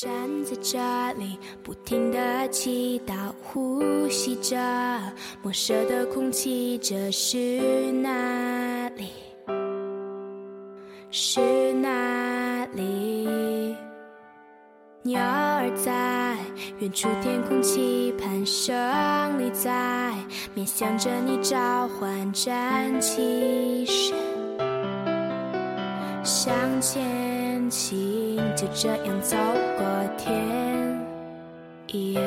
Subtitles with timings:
[0.00, 0.10] 站
[0.46, 0.78] 在这
[1.18, 3.12] 里，不停的祈祷，
[3.42, 4.56] 呼吸着
[5.42, 9.10] 陌生的空气，这是哪里？
[11.10, 13.76] 是哪里？
[15.02, 16.34] 鸟儿在
[16.78, 18.74] 远处天空期盼，胜
[19.38, 20.14] 利在
[20.54, 24.16] 面向着你召唤，站起身，
[26.24, 27.29] 向前
[27.70, 29.36] 倾，就这样走
[29.78, 29.86] 过
[30.18, 31.00] 天。
[31.86, 32.20] 一夜，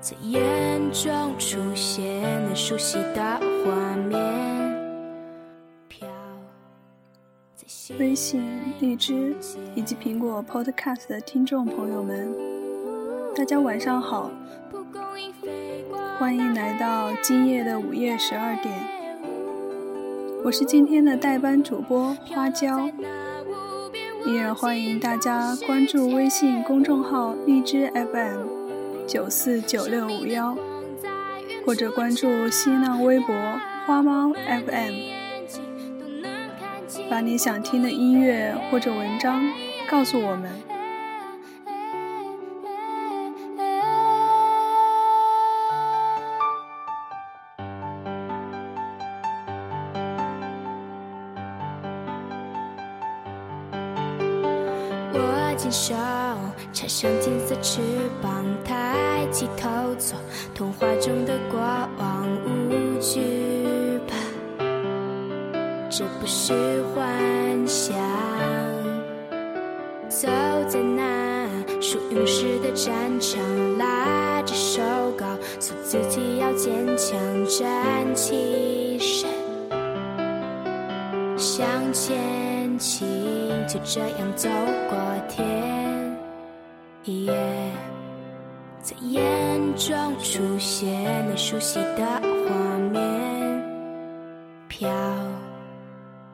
[0.00, 3.22] 在眼中出现了熟悉的
[3.64, 4.18] 画面，
[7.98, 8.42] 微信、
[8.80, 9.36] 荔枝
[9.74, 12.32] 以及苹果 Podcast 的听众朋友们，
[13.34, 14.30] 大家晚上好，
[16.18, 18.72] 欢迎来到今夜的午夜十二点。
[20.42, 22.88] 我是今天的代班主播花椒，
[24.26, 30.56] 依然欢迎大家关注微信公众号荔枝 FM 九四九六五幺，
[31.64, 33.34] 或者关注新浪微博
[33.86, 34.94] 花猫 FM。
[37.08, 39.42] 把你想听的音乐或者文章
[39.88, 40.69] 告诉我们。
[60.00, 60.18] 做
[60.54, 61.60] 童话中的国
[61.98, 63.20] 王，无惧
[64.08, 64.16] 怕，
[65.90, 67.94] 这不是幻想。
[70.08, 70.26] 走
[70.68, 71.46] 在那
[71.80, 73.38] 属勇士的战场，
[73.78, 74.80] 拉着手
[75.18, 75.26] 告
[75.58, 79.28] 诉自己要坚强，站起身。
[81.36, 83.06] 向前倾，
[83.68, 84.48] 就这样走
[84.88, 84.98] 过
[85.28, 86.16] 天。
[87.04, 87.32] 一夜，
[88.90, 93.62] 在眼中出现了熟悉的画面，
[94.66, 94.90] 飘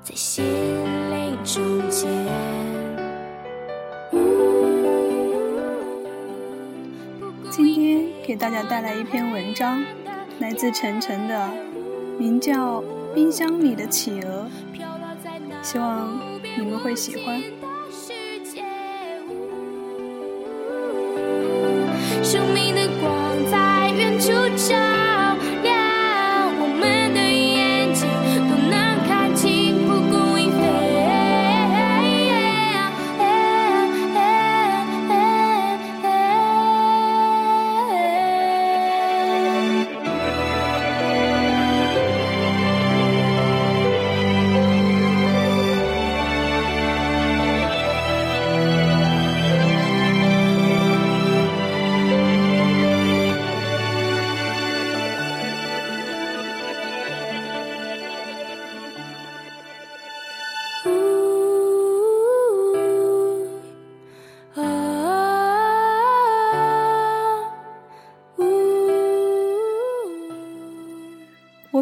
[0.03, 2.09] 在心灵中间。
[7.51, 9.85] 今天给大家带来一篇文章，
[10.41, 11.51] 来自晨晨的，
[12.19, 12.81] 名叫
[13.15, 14.49] 《冰箱里的企鹅》，
[15.63, 16.19] 希望
[16.59, 17.43] 你们会喜欢。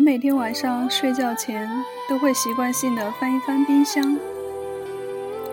[0.04, 1.66] 每天晚上睡觉前
[2.06, 4.18] 都会习惯性的翻一翻冰箱。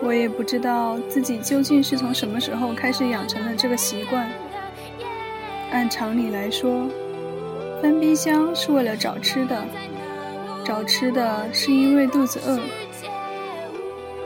[0.02, 4.28] 我也不知道自己究竟是从什么时候开始养成了这个习惯。
[5.70, 6.86] 按常理来说，
[7.80, 9.64] 翻冰箱是为了找吃的，
[10.62, 12.60] 找吃的是因为肚子饿。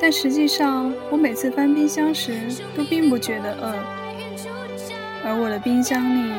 [0.01, 2.41] 但实际上，我每次翻冰箱时
[2.77, 3.75] 都并不觉得饿，
[5.25, 6.33] 而我的冰箱里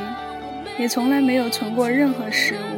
[0.77, 2.76] 也从来没有存过任何食物。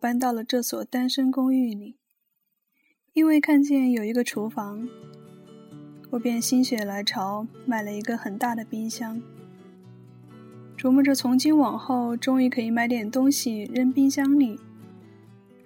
[0.00, 1.96] 搬到了这所单身公寓里，
[3.12, 4.88] 因为看见有一个厨房，
[6.08, 9.20] 我便心血来潮买了一个很大的冰箱，
[10.78, 14.58] 琢磨着从今往后终于可以买点东西扔冰箱里，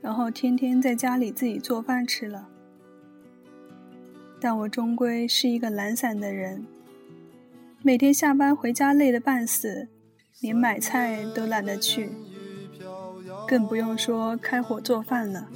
[0.00, 2.48] 然后天天在家里自己做饭吃了。
[4.40, 6.66] 但我终归是一个懒散的人，
[7.82, 9.88] 每天下班回家累得半死，
[10.40, 12.10] 连买菜都懒得去。
[13.46, 15.48] 更不用说开火做饭了。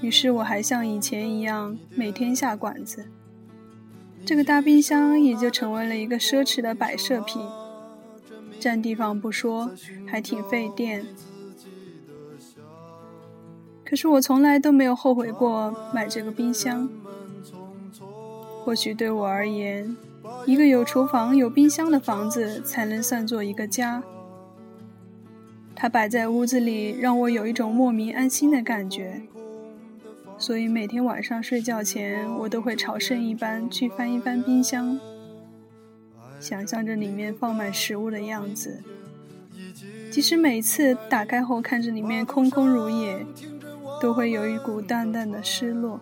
[0.00, 3.06] 于是我还像以前一样每天下馆子，
[4.24, 7.42] 这个大冰箱也就成为了一个奢侈的摆设品，
[8.58, 9.70] 占地方不说，
[10.06, 11.06] 还挺费电。
[13.84, 16.88] 可是我从来都没有后悔过买这个冰箱。
[18.62, 19.96] 或许对我而言，
[20.46, 24.02] 一个有厨房、有冰箱的房子才能算作一个家。
[25.80, 29.22] 它摆在屋子里，让我有一种莫名安心的感觉。
[30.36, 35.00] 所以每天晚上睡觉前，我都会朝圣一般去翻一翻冰箱，
[36.38, 38.84] 想象着里面放满食物的样子。
[40.10, 43.24] 即使每次打开后看着里面空空如也。
[44.02, 46.00] 都会有一股淡淡的失落。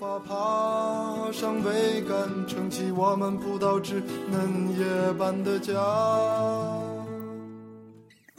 [0.00, 5.74] 头发，爬上桅杆，撑起我们葡萄枝嫩叶般的家。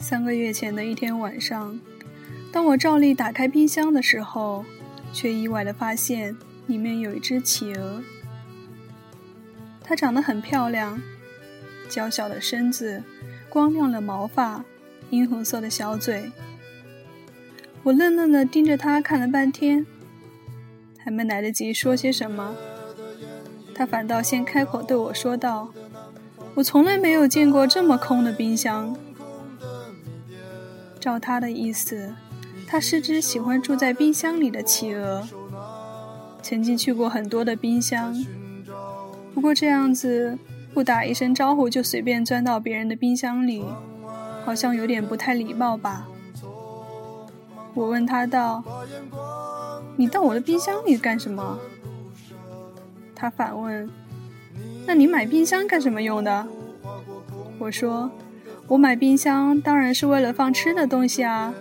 [0.00, 1.78] 三个月前的一天晚上，
[2.50, 4.64] 当我照例打开冰箱的时候，
[5.12, 6.36] 却意外的发现
[6.66, 8.02] 里面有一只企鹅。
[9.84, 11.00] 它长得很漂亮，
[11.88, 13.04] 娇小的身子，
[13.48, 14.64] 光亮的毛发。
[15.10, 16.32] 殷红色的小嘴，
[17.82, 19.86] 我愣愣的盯着他看了半天，
[21.04, 22.54] 还没来得及说些什么，
[23.74, 25.68] 他反倒先开口对我说道
[26.54, 28.96] ：“我从来没有见过这么空的冰箱。”
[31.00, 32.14] 照他的意思，
[32.66, 35.26] 他是只喜欢住在冰箱里的企鹅，
[36.42, 38.14] 曾经去过很多的冰箱，
[39.34, 40.38] 不过这样子
[40.72, 43.64] 不打一声招呼就随便钻到别人的冰箱里。
[44.44, 46.08] 好像有点不太礼貌吧？
[47.74, 48.60] 我问他道
[49.96, 51.58] ：“你到我的冰箱里干什么？”
[53.14, 53.88] 他反问
[54.86, 56.46] ：“那你买冰箱干什么用的？”
[57.58, 58.10] 我说
[58.68, 61.54] ：“我买冰箱当然是为了放吃的东西啊。”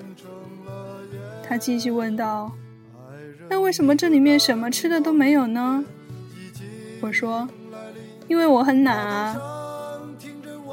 [1.48, 2.52] 他继续问道
[3.50, 5.84] ：“那为什么这里面什么吃的都没有呢？”
[7.02, 7.48] 我说
[8.28, 9.36] ：“因为我很懒啊。”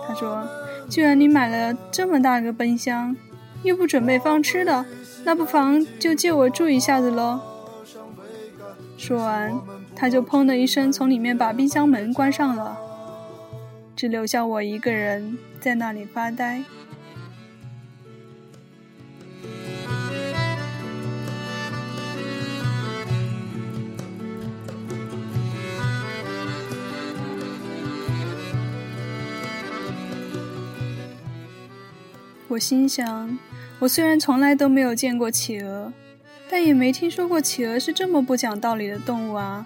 [0.06, 0.46] 他说。
[0.88, 3.14] 既然你买了这么大个冰箱，
[3.62, 4.84] 又不准备放吃的，
[5.24, 7.40] 那不妨就借我住一下子喽。
[8.96, 9.60] 说完，
[9.94, 12.76] 他就砰的一声从里面把冰箱门关上了，
[13.94, 16.62] 只留下我一个人在那里发呆。
[32.58, 33.38] 我心想，
[33.78, 35.92] 我虽然从来都没有见过企鹅，
[36.50, 39.64] 但也没听说过企鹅是这么不讲道理的动物啊！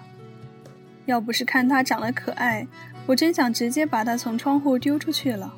[1.07, 2.67] 要不是看它长得可爱，
[3.07, 5.55] 我真想直接把它从窗户丢出去了。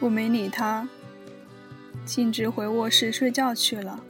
[0.00, 0.88] 我没理它，
[2.04, 4.02] 径直回卧室睡觉去了。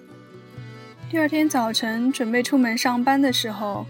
[1.10, 3.84] 第二天早晨准备出门上班的时候，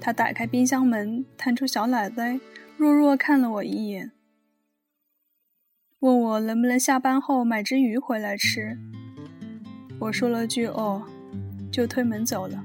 [0.00, 2.38] 它打开冰箱门，探出小脑袋，
[2.76, 4.12] 弱弱看了我一眼。
[6.00, 8.78] 问我能不能下班后买只鱼回来吃，
[9.98, 11.02] 我说了句“哦”，
[11.70, 12.64] 就推门走了，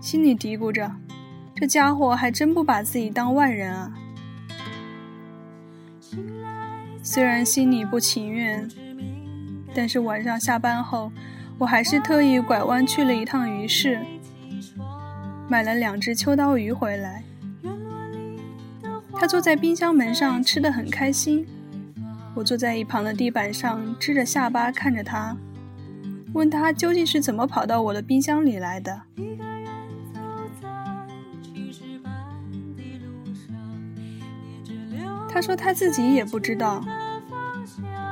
[0.00, 0.90] 心里嘀咕着：
[1.54, 3.92] 这家伙还真不把自己当外人啊。
[7.02, 8.66] 虽然心里不情愿，
[9.74, 11.12] 但是晚上下班后，
[11.58, 14.00] 我还是特意拐弯去了一趟鱼市，
[15.50, 17.22] 买了两只秋刀鱼回来。
[19.12, 21.46] 他坐在冰箱门上吃得很开心。
[22.36, 25.34] 我坐在一旁的地板上，支着下巴看着他，
[26.34, 29.00] 问他究竟是怎么跑到我的冰箱里来的。
[35.30, 36.84] 他说他自己也不知道，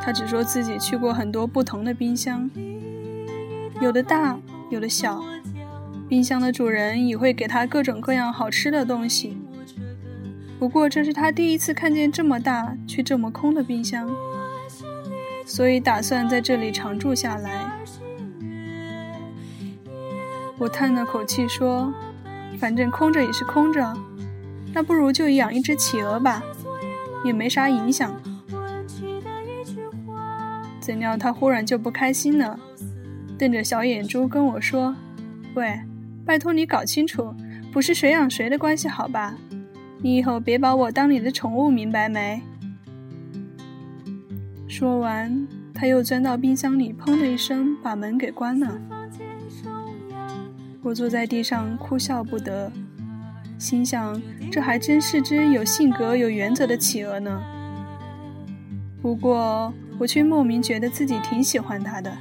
[0.01, 2.51] 他只说自己去过很多不同的冰箱，
[3.83, 4.39] 有的大，
[4.71, 5.23] 有的小，
[6.09, 9.37] 冰箱的主人也会给他各种各样好吃的东西。
[10.65, 14.09] 不过这是他第一次看见这么大却这么空的冰箱，
[15.45, 17.71] 所以打算在这里常住下来。
[20.57, 21.93] 我叹了口气说
[22.59, 23.95] ：“反正空着也是空着，
[24.73, 26.43] 那不如就养一只企鹅吧，
[27.27, 28.19] 也没啥影响。”
[30.81, 32.59] 怎料他忽然就不开心了，
[33.39, 34.97] 瞪着小眼珠跟我说
[35.53, 35.79] ：“喂，
[36.25, 37.35] 拜托你搞清楚，
[37.71, 39.35] 不是谁养谁的关系，好吧？”
[40.05, 42.43] 你以后别把我当你的宠物，明白没？
[44.69, 48.79] 说完，他又钻到冰箱里，砰的一声把门给关了。
[50.83, 52.71] 我坐在地上哭笑不得，
[53.59, 54.21] 心想：
[54.53, 57.43] 这还真是只有性格、有原则的企鹅呢。
[59.01, 62.15] 不过，我却莫名觉得自己挺喜欢它的。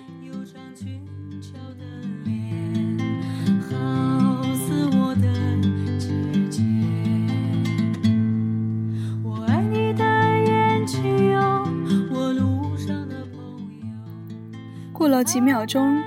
[15.24, 16.02] 几秒钟，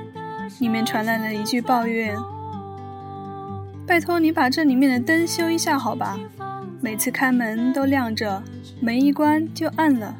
[0.61, 2.16] 里面传来了一句抱怨
[3.87, 6.18] ：“拜托你把这里面的灯修一下，好吧？
[6.80, 8.42] 每次开门都亮着，
[8.80, 10.14] 门一关就暗了。”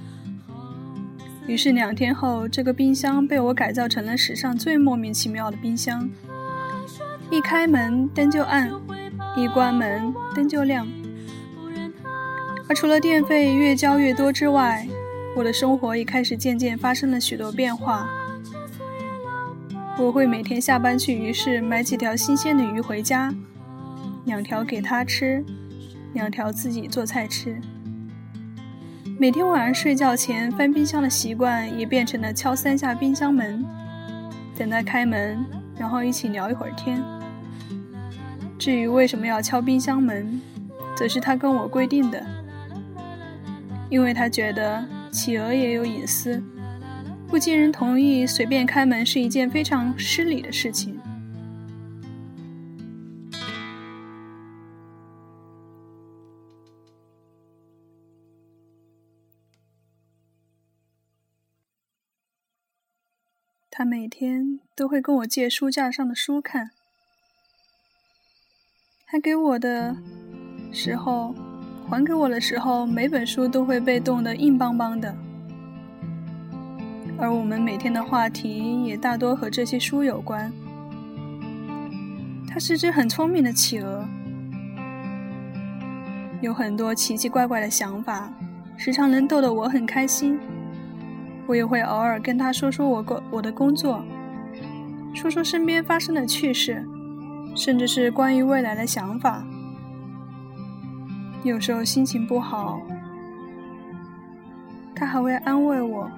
[1.47, 6.11] 于是两天后，这个冰箱被我改造成了史上最莫名其妙的冰箱：
[7.31, 8.71] 一开门灯就暗，
[9.37, 10.89] 一关门灯就亮。
[12.69, 14.89] 而除了电费越交越多之外，
[15.37, 18.09] 我的生活也开始渐渐发生了许多变化。
[19.99, 23.35] 我会每天下班去鱼市买几条新鲜的鱼回家，
[24.27, 25.43] 两条给他吃，
[26.13, 27.59] 两条自己做菜吃。
[29.19, 33.65] 每天晚上睡觉前翻冰箱的习惯也变成了敲三下冰箱门，
[34.55, 35.43] 等他开门，
[35.79, 37.03] 然后一起聊一会儿天。
[38.59, 40.39] 至于为什么要敲冰箱门，
[40.95, 42.23] 则是他跟我规定的，
[43.89, 44.85] 因为他觉得。
[45.13, 46.43] 企鹅也有隐私，
[47.29, 50.99] 不经人同意随便开门是一件非常失礼的事情。
[63.71, 66.71] 他每天都会跟我借书架上的书看，
[69.07, 69.97] 他给我的
[70.73, 71.35] 时候。
[71.89, 75.17] 还给我的时候，每本书都会被冻得硬邦邦的，
[77.19, 80.53] 而我们每天的话题也大多和这些书有关。
[82.49, 84.07] 它是只很聪明的企鹅，
[86.41, 88.33] 有很多奇奇怪怪的想法，
[88.77, 90.39] 时常能逗得我很开心。
[91.47, 94.03] 我也会偶尔跟他说说我工我的工作，
[95.15, 96.85] 说说身边发生的趣事，
[97.55, 99.45] 甚至是关于未来的想法。
[101.45, 102.81] 有时候心情不好，
[104.95, 106.11] 他还会安慰我，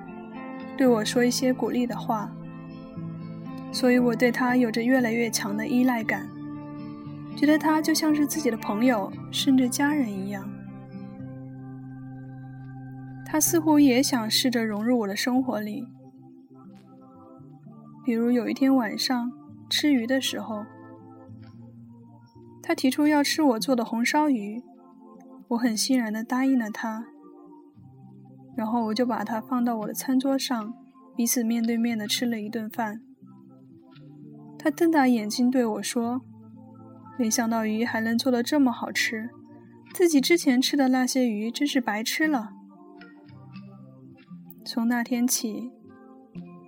[0.79, 2.31] 对我说一些鼓励的话，
[3.73, 6.29] 所以我对他有着越来越强的依赖感，
[7.37, 10.49] 觉得他就像是自己的朋友，甚至家人一样。
[13.27, 15.85] 他似乎也想试着融入我的生活里，
[18.07, 19.33] 比如有一天晚上
[19.69, 20.65] 吃鱼的时候，
[22.63, 24.63] 他提出要吃我做的红烧鱼。
[25.49, 27.07] 我很欣然地答应了他，
[28.59, 30.75] 然后我就把它放到我的餐桌上，
[31.15, 33.01] 彼此面对面的吃了一顿饭。
[34.59, 36.23] 他瞪大眼睛对我说
[37.17, 39.31] ：“没想到鱼还能做得这么好吃，
[39.95, 42.51] 自己之前吃的那些鱼真是白吃了。”
[44.67, 45.71] 从那天起，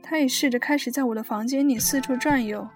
[0.00, 2.68] 他也试着开始在我的房间里四处转悠，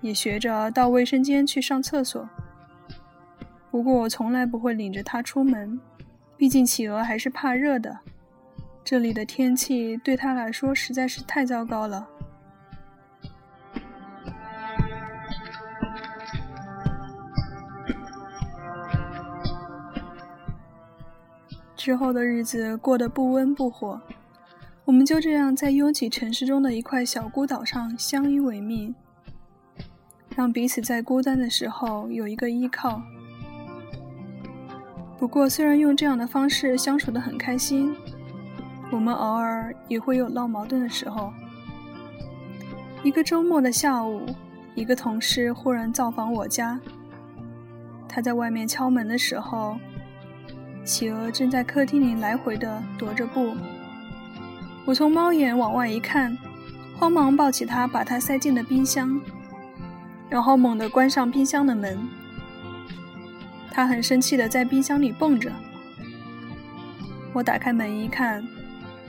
[0.00, 2.26] 也学着到卫生间去上厕所。
[3.70, 5.78] 不过我从来不会领着它出门，
[6.36, 7.98] 毕竟企鹅还是怕热的。
[8.84, 12.08] 这里的天气对它来说实在是太糟糕了。
[21.76, 24.00] 之后的日子过得不温不火，
[24.86, 28.94] 我们就这样在拥挤城市中的一块小孤岛上相依为命，
[30.34, 33.02] 让彼此在孤单的时候有一个依靠。
[35.24, 37.96] 不过，虽然用这样的方式相处的很开心，
[38.90, 41.32] 我们偶尔也会有闹矛盾的时候。
[43.02, 44.26] 一个周末的下午，
[44.74, 46.78] 一个同事忽然造访我家。
[48.06, 49.78] 他在外面敲门的时候，
[50.84, 53.54] 企鹅正在客厅里来回的踱着步。
[54.84, 56.36] 我从猫眼往外一看，
[56.98, 59.18] 慌忙抱起它，把它塞进了冰箱，
[60.28, 61.98] 然后猛地关上冰箱的门。
[63.74, 65.50] 他很生气的在冰箱里蹦着。
[67.32, 68.46] 我打开门一看，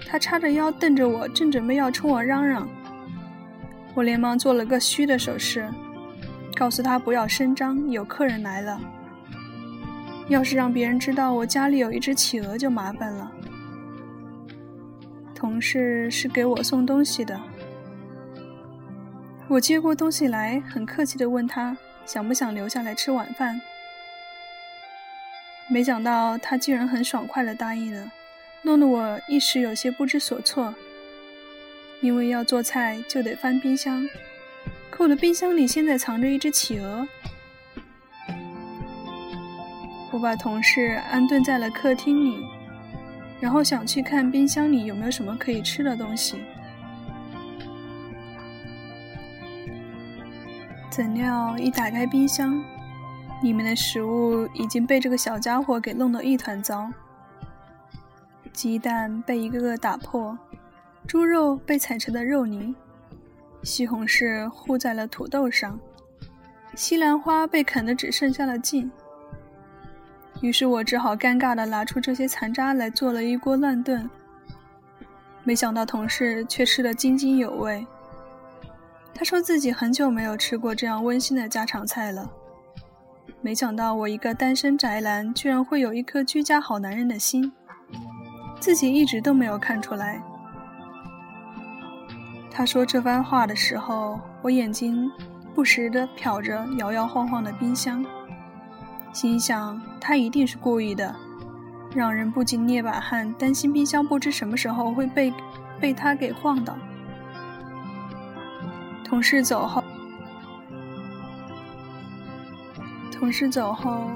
[0.07, 2.67] 他叉着腰瞪着我，正准备要冲我嚷嚷。
[3.93, 5.69] 我连忙做了个嘘的手势，
[6.55, 8.81] 告诉他不要声张，有客人来了。
[10.29, 13.31] 要是让别人知道我家里有一只企鹅，就麻烦了。
[15.35, 17.39] 同事是给我送东西的，
[19.47, 23.61] 我接过东西来，很客气的问他想不想留下来吃晚饭。
[25.67, 28.11] 没想到他竟然很爽快地答应了，
[28.61, 30.73] 弄得我一时有些不知所措。
[32.01, 34.07] 因为要做菜就得翻冰箱，
[34.91, 37.07] 可我的冰箱里现在藏着一只企鹅。
[40.11, 42.37] 我把同事安顿在了客厅里，
[43.41, 46.41] 然后想去看冰箱里有没有什么可以吃的东西。
[50.91, 52.63] 怎料一打开冰箱，
[53.41, 56.91] 里面的食物已经被这个小家伙给弄得一团糟，
[58.51, 60.37] 鸡蛋被一个个打破，
[61.05, 62.73] 猪肉被踩成的肉泥，
[63.61, 65.79] 西红柿糊在了土豆上，
[66.73, 68.89] 西兰花被啃得只剩下了茎。
[70.41, 74.09] 于是我只好尴尬地拿出这些残渣来做了一锅乱炖。
[75.43, 77.85] 没想到同事却吃得津津有味。
[79.13, 82.29] 他说自己很久没有吃过这样温馨的家常菜了。
[83.45, 87.51] 没想到我一个单身宅男，居然会有一颗居家好男人的心，
[88.59, 90.19] 自己一直都没有看出来。
[92.49, 95.07] 他说这番话的时候，我眼睛
[95.53, 98.03] 不时地瞟着摇摇晃晃的冰箱，
[99.13, 101.15] 心想他一定是故意的，
[101.93, 105.31] 让人不禁捏把汗，担心冰箱不知什么时候会被
[105.79, 106.75] 被他给晃倒。
[109.03, 109.83] 同事走后。
[113.17, 114.11] 同事走后，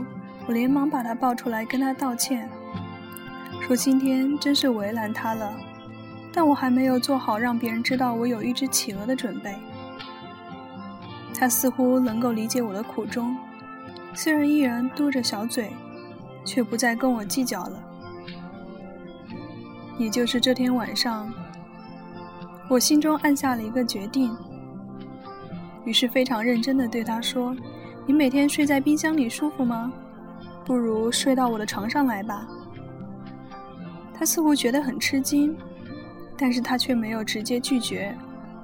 [0.46, 2.50] 我连忙把他抱出来，跟他道歉，
[3.62, 5.56] 说今天真是为难他了，
[6.34, 9.56] 但我还没有做好让别人知道我有一只企鹅的准备。
[11.34, 13.36] 他似乎能够理解我的苦衷，
[14.14, 15.72] 虽然依然嘟着小嘴，
[16.44, 17.82] 却不再跟我计较了。
[19.98, 21.34] 也就是这天晚上，
[22.70, 24.36] 我心中暗下了一个决定，
[25.86, 27.56] 于是非常认真地对他说。
[28.10, 29.94] 你每天睡在冰箱里舒服吗？
[30.66, 32.48] 不如睡到我的床上来吧。
[34.12, 35.56] 他似乎觉得很吃惊，
[36.36, 38.12] 但是他却没有直接拒绝，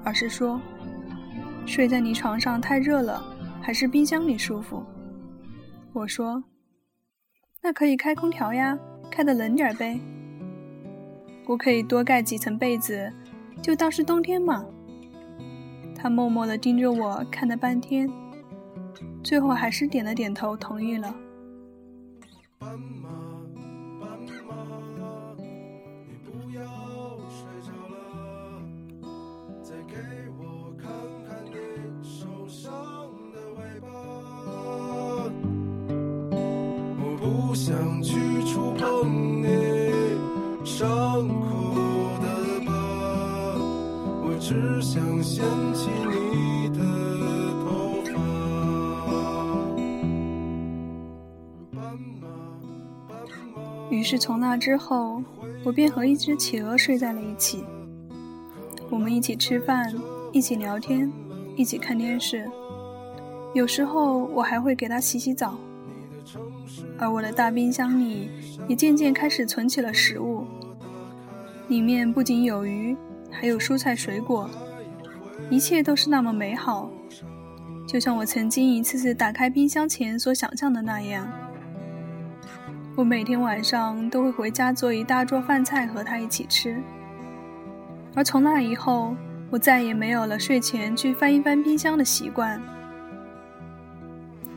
[0.02, 0.60] 而是说
[1.64, 3.22] ：“睡在你床上太热了，
[3.62, 4.84] 还是冰箱里舒服。”
[5.94, 6.42] 我说
[7.62, 8.76] ：“那可以开空调呀，
[9.12, 10.00] 开的冷点呗。
[11.46, 13.12] 我可以多盖几层被子，
[13.62, 14.66] 就当是冬天嘛。”
[15.94, 18.10] 他默默地盯着我看了半天。
[19.22, 21.14] 最后还是点了点头，同意了。
[36.98, 39.46] 我不想去触碰你
[40.64, 40.88] 伤
[41.28, 41.74] 口
[42.20, 42.26] 的
[42.64, 42.72] 疤，
[44.22, 47.05] 我只想掀起你的。
[54.06, 55.20] 是从那之后，
[55.64, 57.64] 我便和一只企鹅睡在了一起。
[58.88, 59.92] 我们一起吃饭，
[60.30, 61.12] 一起聊天，
[61.56, 62.48] 一起看电视。
[63.52, 65.58] 有时候我还会给它洗洗澡。
[66.96, 68.30] 而我的大冰箱里
[68.68, 70.44] 也渐渐开始存起了食物，
[71.66, 72.96] 里面不仅有鱼，
[73.28, 74.48] 还有蔬菜水果，
[75.50, 76.88] 一切都是那么美好，
[77.88, 81.28] 就像我曾经一次次打开冰箱前所想象的那样。
[82.96, 86.82] 我每天晚上都会回家做一大桌饭菜和他一起吃，
[88.14, 89.14] 而从那以后，
[89.50, 92.58] 我再也没有了睡前去翻一翻冰箱的习惯。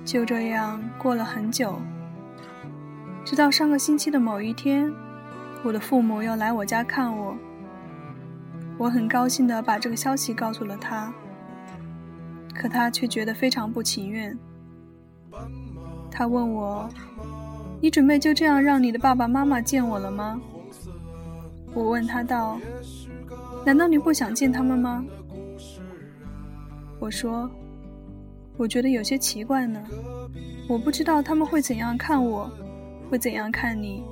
[0.05, 1.81] 就这样过了很久，
[3.25, 4.89] 直到上个星期的某一天，
[5.61, 7.35] 我的父母要来我家看我，
[8.77, 11.13] 我很高兴地把这个消息告诉了他，
[12.55, 14.39] 可他却觉得非常不情愿。
[16.09, 16.89] 他问我。
[17.81, 20.39] 你准备就这样让你的爸爸妈妈见我了吗？
[21.73, 22.59] 我问他道
[23.65, 25.05] ：“难道你不想见他们吗？”
[26.99, 27.49] 我说
[28.57, 29.79] ：“我觉得有些奇怪呢，
[30.67, 32.51] 我不知道他们会怎样看我，
[33.09, 34.03] 会怎样看你。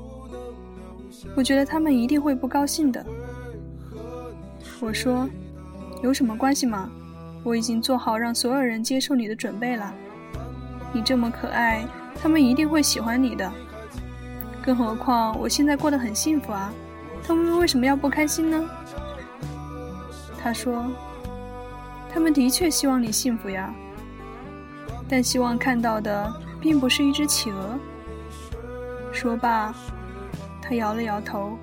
[1.35, 3.05] 我觉得他们一定会不高兴的。”
[4.79, 5.27] 我说
[6.01, 6.89] ：“有什么关系吗？
[7.43, 9.93] 我已经做好让所有人接受你的准备了。
[10.93, 11.83] 你这么可爱。”
[12.21, 13.51] 他们一定会喜欢你的，
[14.61, 16.73] 更何况我现在过得很幸福啊！
[17.25, 18.69] 他们为什么要不开心呢？
[20.41, 20.85] 他说
[22.13, 23.73] ：“他们的确希望你幸福呀，
[25.07, 27.77] 但希望看到的并不是一只企鹅。”
[29.11, 29.73] 说罢，
[30.61, 31.57] 他摇了摇头，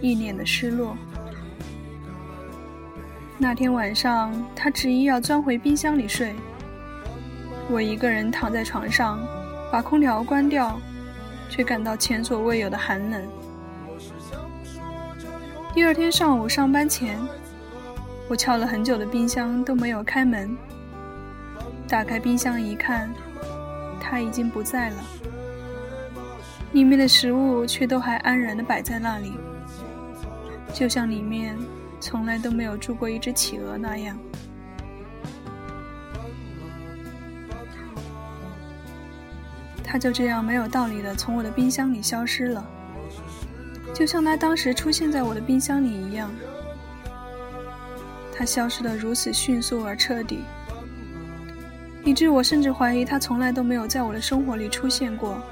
[0.00, 0.96] 一脸的失落。
[3.38, 6.34] 那天晚上，他执意要钻回冰箱里睡，
[7.70, 9.18] 我一个人躺在床上。
[9.70, 10.78] 把空调关掉，
[11.48, 13.22] 却感到前所未有的寒冷。
[15.72, 17.18] 第二天上午上班前，
[18.28, 20.56] 我敲了很久的冰箱都没有开门。
[21.88, 23.08] 打开冰箱一看，
[24.00, 24.96] 它已经不在了，
[26.72, 29.32] 里面的食物却都还安然地摆在那里，
[30.72, 31.56] 就像里面
[32.00, 34.18] 从来都没有住过一只企鹅那样。
[39.90, 42.64] 他就这样没有道理的从我的冰箱里消失了，
[43.92, 46.30] 就像他当时出现在我的冰箱里一样。
[48.32, 50.38] 他消失得如此迅速而彻底，
[52.04, 55.42] 以致我甚至怀疑他从来都没有在我的生活里出现过。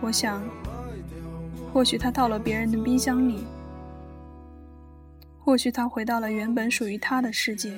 [0.00, 0.42] 我想，
[1.72, 3.46] 或许他到了别人的冰箱里，
[5.38, 7.72] 或许他回到了原本属于他的世界。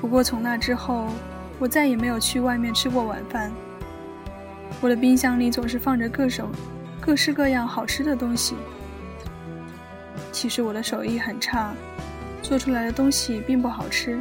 [0.00, 1.06] 不过从那之后，
[1.60, 3.52] 我再也没有去外面吃过晚饭。
[4.80, 6.50] 我的冰箱里总是放着各种、
[7.00, 8.56] 各式各样好吃的东西。
[10.32, 11.74] 其实我的手艺很差，
[12.42, 14.18] 做出来的东西并不好吃。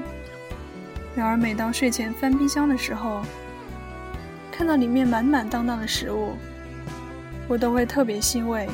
[1.15, 3.21] 然而每当睡前翻冰箱的时候，
[4.51, 6.33] 看到里面满满当当的食物，
[7.47, 8.67] 我都会特别欣慰。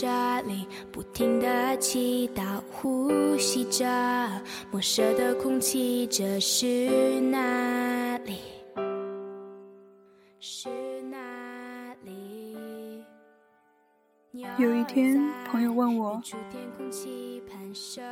[0.00, 0.06] 这
[0.42, 3.84] 里，不停的祈祷，呼吸着
[4.70, 8.36] 陌生的空气，这是哪里？
[10.38, 10.68] 是
[11.10, 11.18] 哪
[12.04, 13.02] 里？
[14.56, 16.22] 有一天，朋友问我，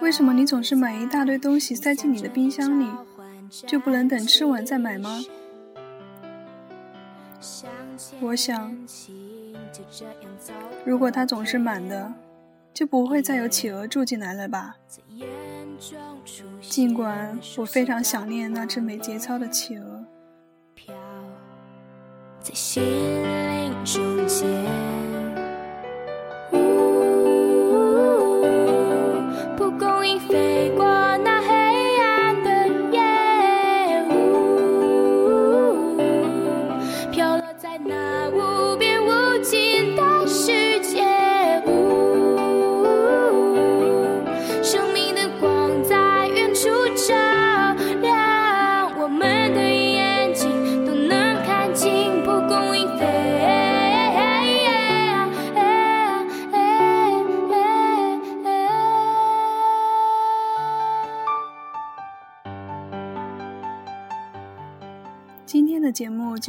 [0.01, 2.87] 为什么你总是买一大堆东西塞进你的冰箱里，
[3.64, 5.20] 就不能等吃完再买吗？
[8.20, 8.77] 我想。
[10.85, 12.12] 如果它总是满的，
[12.72, 14.76] 就不会再有企鹅住进来了吧？
[16.61, 20.05] 尽管我非常想念那只没节操的企鹅。
[22.40, 25.05] 在心灵中间。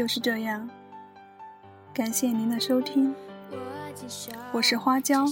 [0.08, 0.70] 就是这样，
[1.94, 3.14] 感谢您的收听，
[4.54, 5.26] 我是花椒，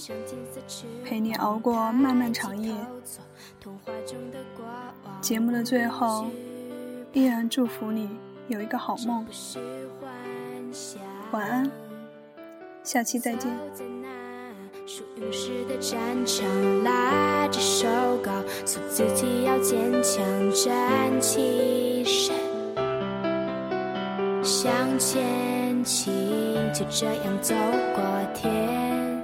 [1.06, 2.76] 陪你熬过漫漫长夜。
[5.22, 6.26] 节目的最后，
[7.14, 8.10] 依然祝福你
[8.50, 9.26] 有一个好梦，
[11.32, 11.72] 晚安，
[12.84, 13.50] 下期再见。
[24.98, 26.14] 前倾，
[26.74, 27.56] 就这样走
[27.96, 28.04] 过
[28.34, 29.24] 天。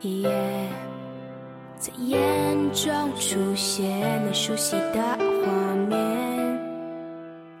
[0.00, 0.30] 一夜，
[1.78, 2.16] 在眼
[2.72, 5.02] 中出现那熟悉的
[5.44, 6.58] 画面，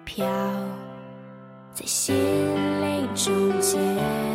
[0.04, 0.26] 飘
[1.72, 4.25] 在心灵中间。